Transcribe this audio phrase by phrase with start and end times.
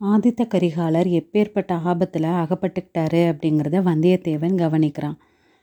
[0.00, 5.16] ஆதித்த கரிகாலர் எப்பேற்பட்ட ஆபத்தில் அகப்பட்டுக்கிட்டாரு அப்படிங்கிறத வந்தியத்தேவன் கவனிக்கிறான்.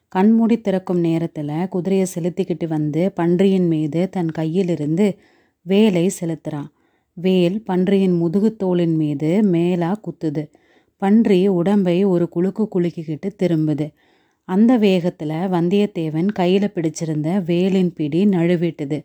[0.07, 5.17] கண்மூடி திறக்கும் நேரத்தில் குதிரையை செலுத்திக்கிட்டு வந்து பன்றியின் மீது தன் கையிலிருந்து
[5.61, 6.69] வேலை செலுத்துகிறான்
[7.13, 10.43] வேல் பன்றியின் முதுகுத்தோளின் மீது மேலா குத்துது.
[10.97, 13.87] பன்றி உடம்பை ஒரு குலுக்கு குலுக்கிக்கிட்டு திரும்புது.
[14.47, 18.99] அந்த வேகத்தில் வந்தியத்தேவன் கையில் பிடிச்சிருந்த வேலின் பிடி நழுவிட்டுது.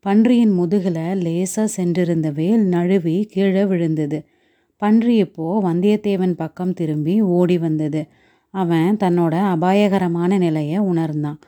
[0.00, 4.18] பன்றியின் முதுகில் லேசாக சென்றிருந்த வேல் நழுவி கீழே விழுந்தது.
[4.82, 8.02] பன்றியப்போ வந்தியத்தேவன் பக்கம் திரும்பி ஓடி வந்தது.
[8.54, 11.38] அவன் தன்னோட அபாயகரமான நிலையை உணர்ந்தான்.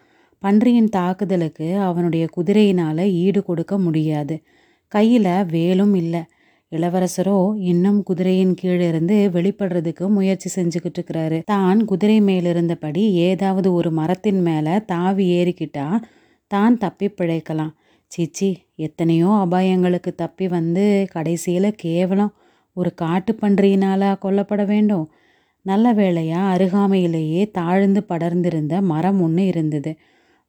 [0.43, 4.37] பன்றியின் தாக்குதலுக்கு அவனுடைய குதிரையினால் ஈடு கொடுக்க முடியாது.
[4.93, 6.23] கையில் வேலும் இல்லை.
[6.73, 11.39] இளவரசரோ இன்னும் குதிரையின் கீழிருந்து வெளிப்படுறதுக்கு முயற்சி செஞ்சுக்கிட்டு இருக்கிறாரு.
[11.45, 15.87] தான் குதிரை மேலிருந்தபடி ஏதாவது ஒரு மரத்தின் மேலே தாவி ஏறிக்கிட்டா
[16.51, 17.73] தான் தப்பி பிழைக்கலாம்.
[18.12, 22.34] சீச்சி எத்தனையோ அபாயங்களுக்கு தப்பி வந்து கடைசியில் கேவலம்.
[22.77, 25.07] ஒரு காட்டு பன்றியினாலா கொல்லப்பட வேண்டும்?
[25.67, 29.92] நல்ல வேளையா அருகாமையிலேயே தாழ்ந்து படர்ந்திருந்த மரம் ஒன்று இருந்தது.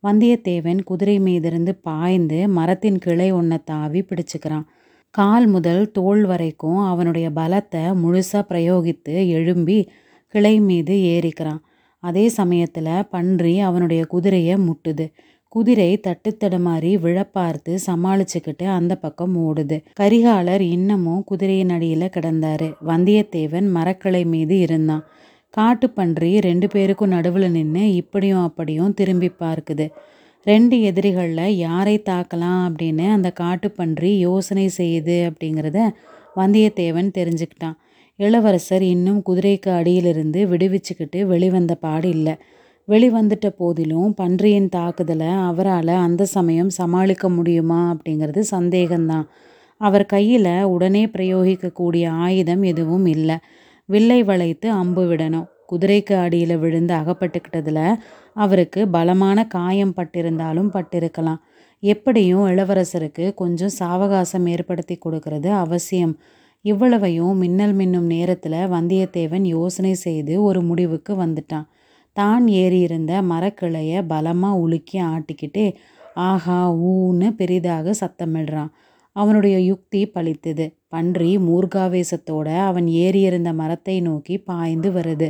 [0.04, 4.66] வந்தியத்தேவன் குதிரை மீதிருந்து பாய்ந்து மரத்தின் கிளை ஒன்றை தாவி பிடிச்சுக்கிறான்.
[5.14, 9.80] கால் முதல் தோல் வரைக்கும் அவனுடைய பலத்தை முழுசாக பிரயோகித்து எழும்பி
[10.34, 11.62] கிளை மீது ஏறிக்கிறான்.
[12.04, 15.06] அதே சமயத்தில் பன்றி அவனுடைய குதிரையை முட்டுது.
[15.58, 19.78] குதிரை தட்டுத்தடுமாறி விழப்பார்த்து சமாளிச்சுக்கிட்டு அந்த பக்கம் ஓடுது.
[20.00, 22.68] கரிகாலர் இன்னமும் குதிரையின் அடியில் கிடந்தாரு.
[22.88, 25.04] வந்தியத்தேவன் மரக்கிளை மீது இருந்தான்.
[25.54, 29.88] காட்டுப்பன்றி ரெண்டு பேருக்கும் நடுவில் நின்று இப்படியும் அப்படியும் திரும்பி பார்க்குது.
[30.46, 35.80] ரெண்டு எதிரிகளில் யாரை தாக்கலாம் அப்படின்னு அந்த காட்டுப்பன்றி யோசனை செய்யுது அப்படிங்கிறத
[36.36, 37.78] வந்தியத்தேவன் தெரிஞ்சுக்கிட்டான்.
[38.20, 42.36] இளவரசர் இன்னும் குதிரைக்கு அடியிலிருந்து விடுவிச்சுக்கிட்டு வெளிவந்த பாடு இல்லை.
[42.88, 49.26] வெளிவந்துட்ட போதிலும் பன்றியின் தாக்குதலை அவரால் அந்த சமயம் சமாளிக்க முடியுமா அப்படிங்கிறது சந்தேகம்தான்.
[49.82, 53.38] அவர் கையில் உடனே பிரயோகிக்கக்கூடிய ஆயுதம் எதுவும் இல்லை.
[53.86, 55.48] வில்லை வளைத்து அம்பு விடணும்.
[55.72, 57.96] குதிரைக்கு அடியில் விழுந்து அகப்பட்டுக்கிட்டதில்
[58.34, 61.42] அவருக்கு பலமான காயம் பட்டிருந்தாலும் பட்டிருக்கலாம்.
[61.80, 66.17] எப்படியும் இளவரசருக்கு கொஞ்சம் சாவகாசம் ஏற்படுத்தி கொடுக்கறது அவசியம்.
[66.61, 71.67] இவ்வளவையும் மின்னல் மின்னும் நேரத்தில் வந்தியத்தேவன் யோசனை செய்து ஒரு முடிவுக்கு வந்துட்டான்.
[72.17, 75.67] தான் ஏறியிருந்த மரக்கிளைய பலமாக உலுக்கி ஆட்டிக்கிட்டே
[76.28, 78.72] ஆஹா ஊன்னு பெரிதாக சத்தமிடுறான்.
[79.16, 80.66] அவனுடைய யுக்தி பழித்தது.
[80.88, 85.30] பன்றி மூர்காவேசத்தோட அவன் ஏறியிருந்த மரத்தை நோக்கி பாய்ந்து வருது.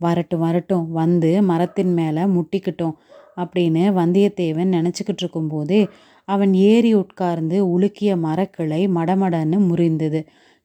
[0.00, 2.96] வரட்டும் வரட்டும் வந்து மரத்தின் மேலே முட்டிக்கிட்டோம்
[3.36, 5.80] அப்படின்னு வந்தியத்தேவன் நினச்சிக்கிட்டு இருக்கும்போதே
[6.28, 10.20] அவன் ஏறி உட்கார்ந்து உலுக்கிய மரக்கிளை மடமடன்னு முறிந்தது.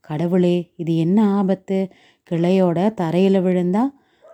[0.05, 1.79] கடவுளே இது என்ன ஆபத்து?
[2.31, 3.83] கிளையோட தரையில் விழுந்தா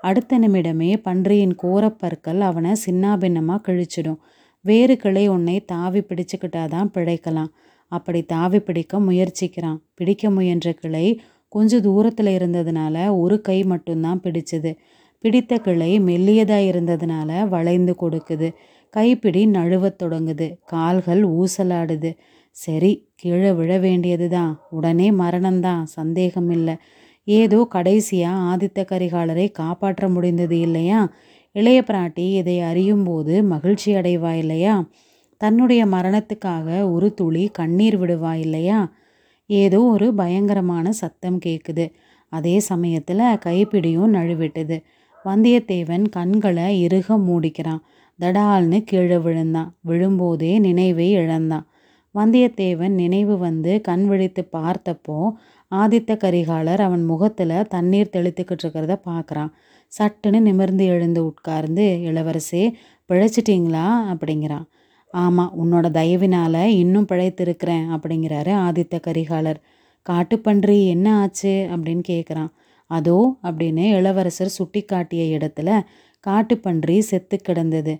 [0.07, 4.19] அடுத்த நிமிடமே பன்றியின் கோரப்பற்கள் அவனை சின்னாபின்னமாக கிழிச்சிடும்.
[4.65, 7.51] வேறு கிளை ஒன்றை தாவி பிடிச்சுக்கிட்டாதான் பிழைக்கலாம்.
[7.91, 9.79] அப்படி தாவி பிடிக்க முயற்சிக்கிறான்.
[9.93, 11.05] பிடிக்க முயன்ற கிளை
[11.47, 14.71] கொஞ்சம் தூரத்தில் இருந்ததுனால ஒரு கை மட்டும்தான் பிடிச்சது.
[15.23, 18.49] பிடித்த கிளை மெல்லியதாக இருந்ததுனால வளைந்து கொடுக்குது.
[18.93, 20.47] கைப்பிடி நழுவத் தொடங்குது.
[20.65, 22.11] கால்கள் ஊசலாடுது.
[22.55, 25.83] சரி கீழே விழ வேண்டியது தான் உடனே மரணம்தான்.
[25.97, 26.75] சந்தேகம் இல்லை
[27.25, 31.11] ஏதோ கடைசியாக ஆதித்த கரிகாலரை காப்பாற்ற முடிந்தது இல்லையா?
[31.51, 34.87] இளைய பிராட்டி இதை அறியும்போது மகிழ்ச்சி அடைவா இல்லையா?
[35.37, 38.91] தன்னுடைய மரணத்துக்காக ஒரு துளி கண்ணீர் விடுவா இல்லையா?
[39.45, 41.93] ஏதோ ஒரு பயங்கரமான சத்தம் கேட்குது
[42.29, 44.83] அதே சமயத்தில் கைப்பிடியும் நழுவிட்டுது.
[45.25, 47.81] வந்தியத்தேவன் கண்களை இறுக மூடிக்கிறான்.
[48.19, 49.75] தடால்னு கீழே விழுந்தான்.
[49.87, 51.67] விழும்போதே நினைவை இழந்தான்.
[52.15, 55.31] வந்தியத்தேவன் நினைவு வந்து கண் விழித்து பார்த்தப்போ
[55.71, 59.51] ஆதித்த கரிகாலர் அவன் முகத்தில் தண்ணீர் தெளித்துக்கிட்டு இருக்கிறத பார்க்குறான்
[59.91, 62.63] சட்டுன்னு நிமிர்ந்து எழுந்து உட்கார்ந்து இளவரசே
[63.09, 63.85] பிழைச்சிட்டிங்களா?
[64.11, 64.65] அப்படிங்கிறான்.
[65.13, 69.59] ஆமாம் உன்னோட தயவினால் இன்னும் பிழைத்திருக்கிறேன் அப்படிங்கிறாரு ஆதித்த கரிகாலர்.
[70.09, 71.67] காட்டுப்பன்றி என்ன ஆச்சு?
[71.71, 72.51] அப்படின்னு கேட்குறான்
[72.91, 75.69] அதோ அப்படின்னு இளவரசர் சுட்டி காட்டிய இடத்துல
[76.27, 77.93] காட்டுப்பன்றி செத்து கிடந்தது.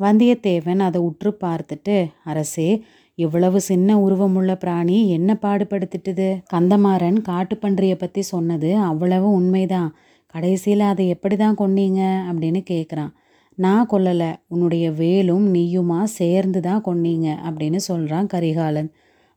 [0.00, 2.70] வந்தியத்தேவன் அதை உற்று பார்த்துட்டு அரசே
[3.18, 6.42] இவ்வளவு சின்ன உருவமுள்ள பிராணி என்ன பாடுபடுத்திட்டுது?
[6.52, 9.94] கந்தமாறன் காட்டுப்பன்றியை பற்றி சொன்னது அவ்வளவு உண்மைதான்.
[10.26, 12.00] கடைசியில் அதை எப்படி தான் கொன்னீங்க?
[12.30, 13.12] அப்படின்னு கேட்குறான்
[13.58, 14.34] நான் கொல்லலை.
[14.48, 17.28] உன்னுடைய வேலும் நீயுமா சேர்ந்து தான் கொன்னீங்க?
[17.48, 18.90] அப்படின்னு சொல்கிறான் கரிகாலன்.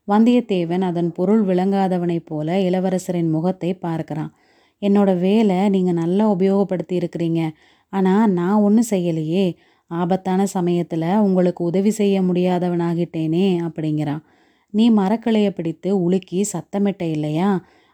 [0.08, 4.30] வந்தியத்தேவன் அதன் பொருள் விளங்காதவனைப் போல இளவரசரின் முகத்தை பார்க்குறான்.
[4.82, 7.50] என்னோட வேலை நீங்கள் நல்லா உபயோகப்படுத்தி இருக்கிறீங்க.
[7.92, 9.46] ஆனால் நான் ஒன்றும் செய்யலையே.
[9.90, 14.22] ஆபத்தான சமயத்தில் உங்களுக்கு உதவி செய்ய முடியாதவனாகிட்டேனே அப்படிங்கிறான்
[14.74, 17.50] நீ மரக்கிளையை பிடித்து உலுக்கி சத்தமிட்ட இல்லையா?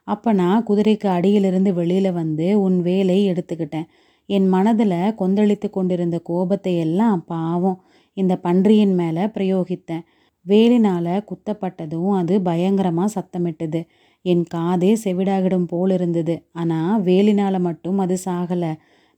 [0.08, 3.86] அப்போ நான் குதிரைக்கு அடியிலிருந்து வெளியில் வந்து உன் வேலை எடுத்துக்கிட்டேன்.
[4.28, 7.78] என் மனதில் கொந்தளித்து கொண்டிருந்த கோபத்தை எல்லாம் பாவம்
[8.16, 10.04] இந்த பன்றியின் மேலே பிரயோகித்தேன்.
[10.46, 13.80] வேலினால் குத்தப்பட்டதும் அது பயங்கரமாக சத்தமிட்டது.
[14.24, 18.72] என் காதே செவிடாகிடும் போல் இருந்தது ஆனால் வேலினால் மட்டும் அது சாகலை.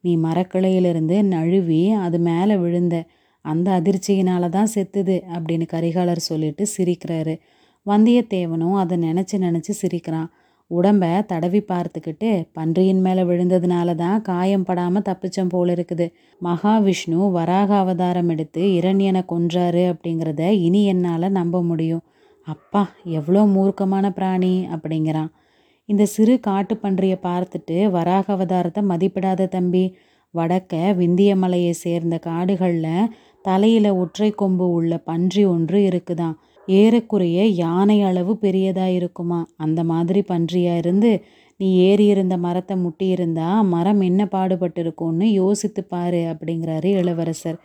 [0.06, 2.96] நீ மரக்கிளையிலிருந்து நழுவி அது மேலே விழுந்த
[3.44, 7.34] அந்த அதிர்ச்சியினால தான் செத்துது அப்படின்னு கரிகாலர் சொல்லிட்டு சிரிக்கிறாரு.
[7.86, 10.28] வந்தியத்தேவனும் அதை நினச்சி நினச்சி சிரிக்கிறான்.
[10.70, 16.06] உடம்ப தடவி பார்த்துக்கிட்டு பன்றியின் மேலே விழுந்ததுனால தான் காயம் படாமல் தப்பிச்சம் போல இருக்குது.
[16.40, 22.04] மகாவிஷ்ணு வராக அவதாரம் எடுத்து இரண்யனை கொன்றாரு அப்படிங்கிறத இனி என்னால் நம்ப முடியும்.
[22.46, 22.82] அப்பா
[23.18, 25.30] எவ்வளோ மூர்க்கமான பிராணி அப்படிங்கிறான்.
[25.88, 29.84] இந்த சிறு காட்டு பன்றியை பார்த்துட்டு வராக அவதாரத்தை மதிப்பிடாத தம்பி.
[30.34, 33.10] வடக்க விந்திய மலையை சேர்ந்த காடுகளில்
[33.42, 36.34] தலையில் ஒற்றை கொம்பு உள்ள பன்றி ஒன்று இருக்குதான்
[36.68, 39.40] ஏறக்குறைய யானை அளவு பெரியதாக இருக்குமா?
[39.56, 41.10] அந்த மாதிரி பன்றியாக இருந்து
[41.60, 47.58] நீ ஏறி இருந்த மரத்தை முட்டியிருந்தா மரம் என்ன பாடுபட்டிருக்கும்னு யோசித்து பாரு அப்படிங்கிறாரு இளவரசர்.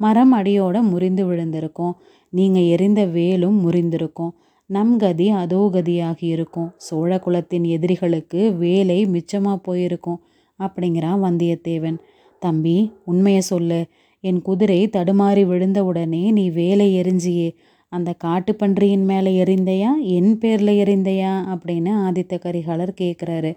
[0.00, 1.94] மரம் அடியோட முறிந்து விழுந்திருக்கும்.
[2.32, 4.32] நீங்கள் எரிந்த வேலும் முறிந்திருக்கும்.
[4.66, 6.70] நம் கதி அதோ கதியாகி இருக்கும்.
[6.76, 10.20] சோழ குலத்தின் எதிரிகளுக்கு வேலை மிச்சமாக போயிருக்கும்
[10.58, 11.98] அப்படிங்கிறான் வந்தியத்தேவன்.
[12.42, 13.86] தம்பி உண்மையை சொல்லு.
[14.24, 17.54] என் குதிரை தடுமாறி விழுந்த உடனே நீ வேலை எரிஞ்சியே.
[17.92, 19.90] அந்த காட்டுப்பன்றியின் மேலே எரிந்தையா?
[20.02, 21.32] என் பேரில் எரிந்தையா?
[21.54, 23.56] அப்படின்னு ஆதித்த கரிகாலர் கேட்குறாரு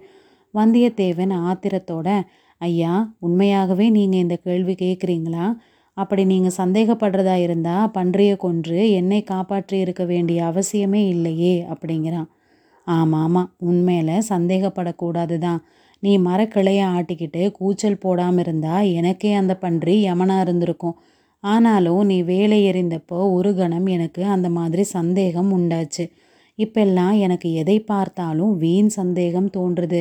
[0.54, 2.22] வந்தியத்தேவன் ஆத்திரத்தோட
[2.58, 5.46] ஐயா உண்மையாகவே நீங்கள் இந்த கேள்வி கேட்குறீங்களா
[5.98, 12.28] அப்படி நீங்கள் சந்தேகப்படுறதா இருந்தால் பன்றியை கொன்று என்னை காப்பாற்றி இருக்க வேண்டிய அவசியமே இல்லையே அப்படிங்கிறான்.
[12.86, 15.60] ஆமாம் ஆமாம் உண்மையில் சந்தேகப்படக்கூடாது தான்
[16.02, 20.96] நீ மரக்கிளையை ஆட்டிக்கிட்டு கூச்சல் போடாமல் இருந்தால் எனக்கே அந்த பன்றி யமனாக இருந்திருக்கும்.
[21.44, 26.04] ஆனாலும் நீ வேலை எறிந்தப்போ ஒரு கணம் எனக்கு அந்த மாதிரி சந்தேகம் உண்டாச்சு.
[26.58, 30.00] இப்பெல்லாம் எனக்கு எதை பார்த்தாலும் வீண் சந்தேகம் தோன்றுது.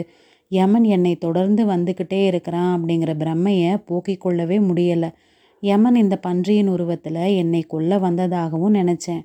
[0.51, 5.09] யமன் என்னை தொடர்ந்து வந்துக்கிட்டே இருக்கிறான் அப்படிங்கிற பிரம்மையை போக்கிக் கொள்ளவே முடியலை.
[5.59, 9.23] யமன் இந்த பன்றியின் உருவத்தில் என்னை கொல்ல வந்ததாகவும் நினச்சேன்.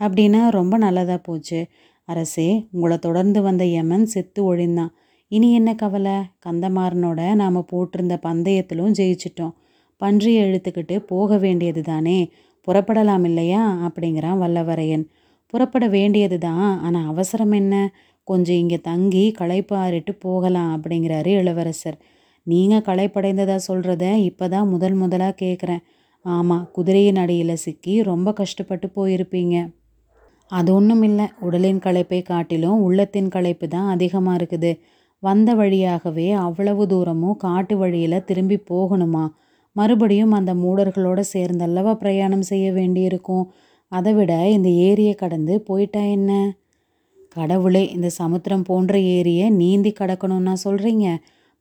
[0.00, 1.66] அப்படின்னா ரொம்ப நல்லதாக போச்சு.
[2.04, 4.92] அரசே உங்களை தொடர்ந்து வந்த யமன் செத்து ஒழிந்தான்.
[5.28, 6.16] இனி என்ன கவலை?
[6.46, 9.54] கந்தமாறனோட நாம் போட்டிருந்த பந்தயத்திலும் ஜெயிச்சிட்டோம்.
[10.00, 12.30] பன்றியை இழுத்துக்கிட்டு போக வேண்டியது தானே
[12.68, 13.62] புறப்படலாம் இல்லையா?
[13.86, 15.04] அப்படிங்கிறான் வல்லவரையன்.
[15.46, 17.92] புறப்பட வேண்டியது தான் ஆனால் அவசரம் என்ன?
[18.24, 21.98] கொஞ்சம் இங்கே தங்கி களைப்பாரிட்டு போகலாம் அப்படிங்கிறாரு இளவரசர்.
[22.46, 25.82] நீங்கள் களைப்படைந்ததாக சொல்கிறத இப்போ தான் முதல் முதலாக கேட்குறேன்
[26.24, 29.56] ஆமாம் குதிரையின் அடியில் சிக்கி ரொம்ப கஷ்டப்பட்டு போயிருப்பீங்க.
[30.50, 31.26] அது ஒன்றும் இல்லை.
[31.46, 34.70] உடலின் களைப்பை காட்டிலும் உள்ளத்தின் களைப்பு தான் அதிகமாக இருக்குது.
[35.22, 39.24] வந்த வழியாகவே அவ்வளவு தூரமும் காட்டு வழியில் திரும்பி போகணுமா?
[39.76, 43.44] மறுபடியும் அந்த மூடர்களோடு சேர்ந்தல்லவா பிரயாணம் செய்ய வேண்டியிருக்கும்?
[43.92, 46.30] அதை விட இந்த ஏரியை கடந்து போயிட்டா என்ன?
[47.36, 51.06] கடவுளே இந்த சமுத்திரம் போன்ற ஏரியை நீந்தி கடக்கணும்னா சொல்கிறீங்க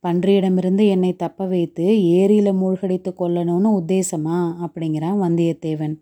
[0.05, 4.53] பன்றியிடமிருந்து என்னை தப்ப வைத்து ஏரியில் மூழ்கடித்து கொள்ளணும்னு உத்தேசமா?
[4.65, 5.95] அப்படிங்கிறான் வந்தியத்தேவன்.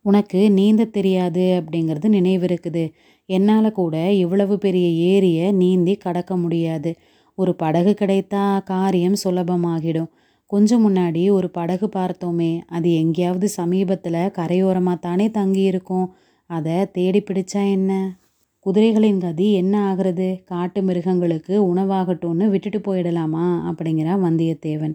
[0.00, 2.92] உனக்கு நீந்த தெரியாது அப்படிங்கிறது நினைவிருக்குது.
[3.26, 6.94] என்னால் கூட இவ்வளவு பெரிய ஏரியை நீந்தி கடக்க முடியாது.
[7.34, 10.08] ஒரு படகு கிடைத்தா காரியம் சுலபமாகிடும்.
[10.46, 12.60] கொஞ்சம் முன்னாடி ஒரு படகு பார்த்தோமே.
[12.66, 16.12] அது எங்கேயாவது சமீபத்தில் கரையோரமாக தானே தங்கியிருக்கும்.
[16.46, 18.18] அதை தேடி பிடிச்சா என்ன?
[18.66, 20.42] குதிரைகளின் கதி என்ன ஆகிறது?
[20.44, 23.44] காட்டு மிருகங்களுக்கு உணவாகட்டும்னு விட்டுட்டு போயிடலாமா?
[23.68, 24.94] அப்படிங்கிறான் வந்தியத்தேவன்.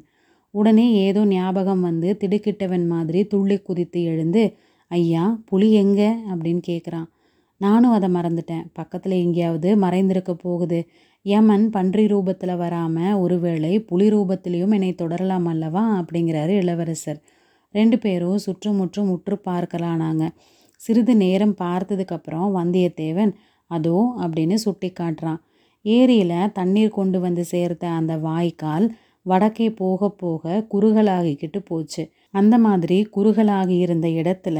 [0.53, 4.43] உடனே ஏதோ ஞாபகம் வந்து திடுக்கிட்டவன் மாதிரி துள்ளி குதித்து எழுந்து
[4.87, 6.09] ஐயா புலி எங்கே?
[6.09, 7.07] அப்படின்னு கேட்குறான்
[7.57, 8.65] நானும் அதை மறந்துட்டேன்.
[8.73, 10.79] பக்கத்தில் எங்கேயாவது மறைந்திருக்க போகுது.
[11.21, 15.83] யமன் பன்றி ரூபத்தில் வராமல் ஒருவேளை புலி ரூபத்திலையும் என்னை தொடரலாம் அல்லவா?
[16.01, 17.21] அப்படிங்கிறாரு இளவரசர்.
[17.71, 20.27] ரெண்டு பேரும் சுற்றுமுற்றும் உற்று பார்க்கலானாங்க.
[20.75, 23.31] சிறிது நேரம் பார்த்ததுக்கப்புறம் வந்தியத்தேவன்
[23.77, 25.39] அதோ அப்படின்னு சுட்டி காட்டுறான்.
[25.85, 28.87] ஏரியில் தண்ணீர் கொண்டு வந்து சேர்த்த அந்த வாய்க்கால்
[29.25, 32.03] வடக்கே போக போக குறுகலாகிக்கிட்டு போச்சு.
[32.33, 34.59] அந்த மாதிரி குறுகலாகி இருந்த இடத்துல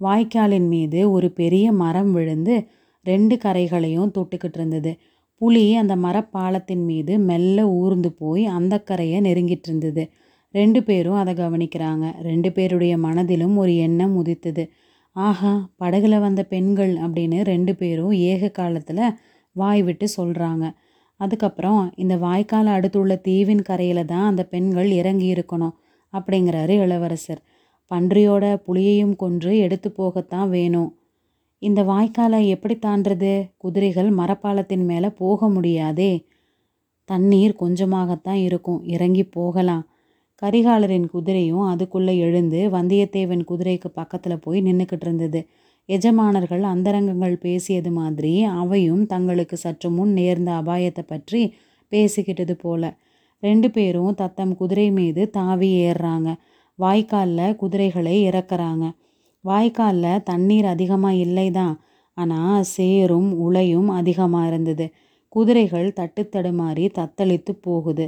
[0.00, 2.56] வாய்க்காலின் மீது ஒரு பெரிய மரம் விழுந்து
[3.06, 4.92] ரெண்டு கரைகளையும் தொட்டுக்கிட்டு இருந்தது.
[5.40, 10.02] புலி அந்த மரப்பாலத்தின் மீது மெல்ல ஊர்ந்து போய் அந்த கரையை நெருங்கிட்டு இருந்தது.
[10.54, 12.06] ரெண்டு பேரும் அதை கவனிக்கிறாங்க.
[12.22, 14.64] ரெண்டு பேருடைய மனதிலும் ஒரு எண்ணம் உதித்தது.
[15.26, 19.04] ஆஹா படகுல வந்த பெண்கள் அப்படின்னு ரெண்டு பேரும் ஏக காலத்தில்
[19.56, 20.64] வாய் விட்டு சொல்கிறாங்க
[21.20, 25.74] அதுக்கப்புறம் இந்த வாய்க்கால் அடுத்துள்ள தீவின் கரையில் தான் அந்த பெண்கள் இறங்கி இருக்கணும்
[26.12, 27.40] அப்படிங்கிறாரு இளவரசர்.
[27.90, 30.90] பன்றியோட புளியையும் கொன்று எடுத்து போகத்தான் வேணும்.
[31.62, 33.32] இந்த வாய்க்காலை எப்படி தாண்டுறது?
[33.56, 36.12] குதிரைகள் மரப்பாலத்தின் மேலே போக முடியாதே.
[37.04, 38.80] தண்ணீர் கொஞ்சமாகத்தான் இருக்கும்.
[38.84, 39.84] இறங்கி போகலாம்.
[40.42, 45.40] கரிகாலரின் குதிரையும் அதுக்குள்ளே எழுந்து வந்தியத்தேவன் குதிரைக்கு பக்கத்தில் போய் நின்றுக்கிட்டு இருந்தது.
[45.88, 51.40] எஜமானர்கள் அந்தரங்கங்கள் பேசியது மாதிரி அவையும் தங்களுக்கு சற்று முன் நேர்ந்த அபாயத்தை பற்றி
[51.92, 52.82] பேசிக்கிட்டது போல.
[53.42, 56.28] ரெண்டு பேரும் தத்தம் குதிரை மீது தாவி ஏறுறாங்க.
[56.78, 58.84] வாய்க்காலில் குதிரைகளை இறக்குறாங்க.
[59.44, 61.74] வாய்க்காலில் தண்ணீர் அதிகமாக இல்லை தான்
[62.16, 64.86] ஆனால் சேரும் உலையும் அதிகமாக இருந்தது.
[65.32, 68.06] குதிரைகள் தட்டு தடுமாறி தத்தளித்து போகுது.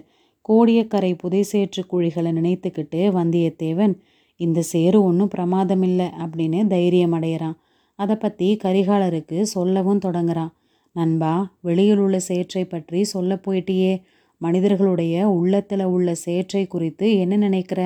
[0.49, 3.95] கோடியக்கரை புதைசேற்று குழிகளை நினைத்துக்கிட்டு வந்தியத்தேவன்
[4.41, 7.57] இந்த சேரு ஒன்றும் பிரமாதம் இல்லை அப்படின்னு தைரியம் அடையிறான்.
[7.99, 10.53] அதை பற்றி கரிகாலருக்கு சொல்லவும் தொடங்குறான்.
[10.97, 14.03] நண்பா வெளியில் உள்ள சேற்றை பற்றி சொல்ல போயிட்டியே.
[14.41, 17.81] மனிதர்களுடைய உள்ளத்தில் உள்ள சேற்றை குறித்து என்ன நினைக்கிற?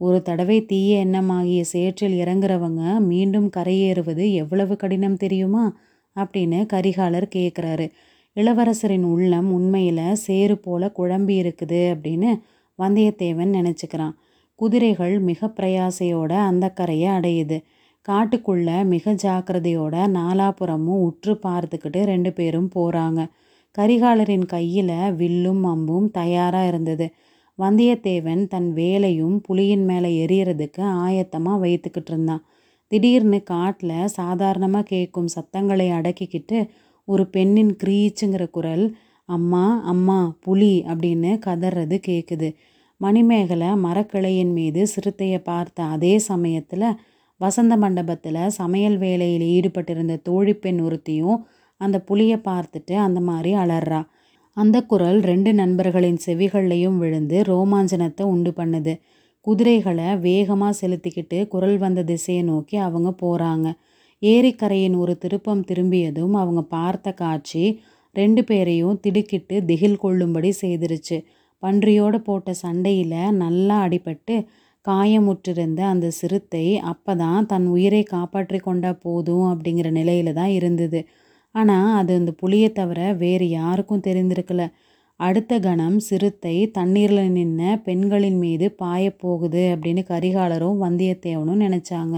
[0.00, 5.64] ஒரு தடவை தீய எண்ணமாகிய சேற்றில் இறங்குறவங்க மீண்டும் கரையேறுவது எவ்வளவு கடினம் தெரியுமா?
[6.16, 7.86] அப்படின்னு கரிகாலர் கேட்குறாரு
[8.40, 12.30] இளவரசரின் உள்ளம் உண்மையில் சேறு போல குழம்பி இருக்குது அப்படின்னு
[12.78, 14.14] வந்தியத்தேவன் நினச்சிக்கிறான்.
[14.54, 17.58] குதிரைகள் மிக பிரயாசையோட அந்த கரையை அடையுது.
[18.08, 23.20] காட்டுக்குள்ள மிக ஜாக்கிரதையோட நாலாபுறமும் உற்று பார்த்துக்கிட்டு ரெண்டு பேரும் போகிறாங்க
[23.78, 27.06] கரிகாலரின் கையில் வில்லும் அம்பும் தயாராக இருந்தது.
[27.58, 32.42] வந்தியத்தேவன் தன் வேலையும் புலியின் மேலே எரியறதுக்கு ஆயத்தமாக வைத்துக்கிட்டு இருந்தான்.
[32.92, 36.58] திடீர்னு காட்டில் சாதாரணமாக கேட்கும் சத்தங்களை அடக்கிக்கிட்டு
[37.08, 38.84] ஒரு பெண்ணின் க்ரீச்சுங்கிற குரல்
[39.28, 42.48] அம்மா அம்மா புலி அப்படின்னு கதறது கேட்குது
[43.00, 46.88] மணிமேகலை மரக்கிளையின் மீது சிறுத்தையை பார்த்த அதே சமயத்தில்
[47.40, 51.38] வசந்த மண்டபத்தில் சமையல் வேலையில் ஈடுபட்டிருந்த தோழிப்பெண் ஒருத்தியும்
[51.80, 54.00] அந்த புலியை பார்த்துட்டு அந்த மாதிரி அலறா.
[54.56, 58.94] அந்த குரல் ரெண்டு நண்பர்களின் செவிகள்லையும் விழுந்து ரோமாஞ்சனத்தை உண்டு பண்ணுது.
[59.46, 63.68] குதிரைகளை வேகமாக செலுத்திக்கிட்டு குரல் வந்த திசையை நோக்கி அவங்க போகிறாங்க
[64.22, 67.64] ஏரிக்கரையின் ஒரு திருப்பம் திரும்பியதும் அவங்க பார்த்த காட்சி
[68.16, 71.18] ரெண்டு பேரையும் திடுக்கிட்டு திகில் கொள்ளும்படி செய்திருச்சு.
[71.62, 74.34] பன்றியோடு போட்ட சண்டையில் நல்லா அடிபட்டு
[74.86, 81.00] காயமுற்றிருந்த அந்த சிறுத்தை அப்போ தான் தன் உயிரை காப்பாற்றி கொண்டா போதும் அப்படிங்கிற நிலையில தான் இருந்தது.
[81.54, 84.64] ஆனால் அது அந்த புளியை தவிர வேறு யாருக்கும் தெரிந்திருக்கல.
[85.20, 92.16] அடுத்த கணம் சிறுத்தை தண்ணீரில் நின்ன பெண்களின் மீது பாயப்போகுது அப்படின்னு கரிகாலரும் வந்தியத்தேவனும் நினச்சாங்க.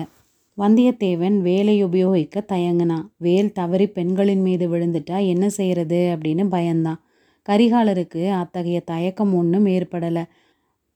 [0.61, 3.05] வந்தியத்தேவன் வேலை உபயோகிக்க தயங்கினான்.
[3.17, 7.01] வேல் தவறி பெண்களின் மீது விழுந்துட்டா என்ன செய்யறது அப்படின்னு பயந்தான்.
[7.49, 10.25] கரிகாலருக்கு அத்தகைய தயக்கம் ஒன்றும் ஏற்படலை.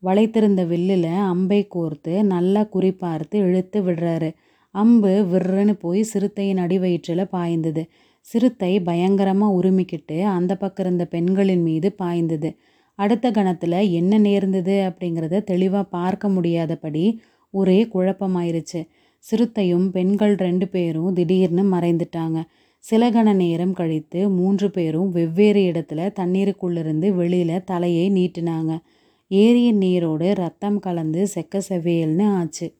[0.02, 4.30] வளைத்திருந்த வில்லில் அம்பை கோர்த்து நல்லா குறிப்பார்த்து இழுத்து விடுறாரு.
[4.74, 7.84] அம்பு விர்றன்னு போய் சிறுத்தையின் அடி வயிற்றில் பாய்ந்தது.
[8.20, 12.50] சிறுத்தை பயங்கரமாக உருமிக்கிட்டு அந்த பக்கம் இருந்த பெண்களின் மீது பாய்ந்தது.
[12.98, 17.04] அடுத்த கணத்தில் என்ன நேர்ந்தது அப்படிங்கிறத தெளிவாக பார்க்க முடியாதபடி
[17.54, 18.80] ஒரே குழப்பமாயிருச்சு.
[19.24, 22.44] சிறுத்தையும் பெண்கள் ரெண்டு பேரும் திடீர்னு மறைந்துட்டாங்க.
[22.78, 28.78] சில கண நேரம் கழித்து மூன்று பேரும் வெவ்வேறு இடத்துல தண்ணீருக்குள்ளிருந்து வெளியில் தலையை நீட்டினாங்க.
[29.30, 32.74] ஏரியின் நீரோடு ரத்தம் கலந்து செக்க செவ்வியல்னு ஆச்சு.